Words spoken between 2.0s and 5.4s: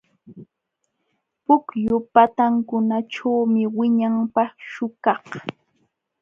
patankunaćhuumi wiñan paśhukaq.